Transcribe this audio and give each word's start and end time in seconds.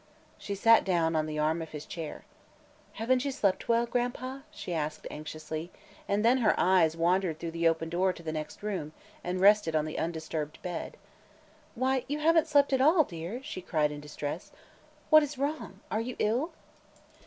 She 0.39 0.55
sat 0.55 0.83
down 0.83 1.15
on 1.15 1.27
the 1.27 1.37
arm 1.37 1.61
of 1.61 1.73
his 1.73 1.85
chair. 1.85 2.25
"Haven't 2.93 3.23
you 3.23 3.29
slept 3.31 3.69
well, 3.69 3.85
Gran'pa?" 3.85 4.45
she 4.49 4.73
asked 4.73 5.05
anxiously, 5.11 5.71
and 6.07 6.25
then 6.25 6.39
her 6.39 6.59
eyes 6.59 6.97
wandered 6.97 7.37
through 7.37 7.51
the 7.51 7.67
open 7.67 7.87
door 7.87 8.11
to 8.11 8.23
the 8.23 8.31
next 8.31 8.63
room 8.63 8.93
and 9.23 9.39
rested 9.39 9.75
on 9.75 9.85
the 9.85 9.99
undisturbed 9.99 10.59
bed. 10.63 10.97
"Why, 11.75 12.03
you 12.07 12.17
haven't 12.17 12.47
slept 12.47 12.73
at 12.73 12.81
all, 12.81 13.03
dear!" 13.03 13.43
she 13.43 13.61
cried 13.61 13.91
in 13.91 14.01
distress. 14.01 14.51
"What 15.11 15.21
is 15.21 15.37
wrong? 15.37 15.81
Are 15.91 16.01
you 16.01 16.15
ill?" 16.17 16.51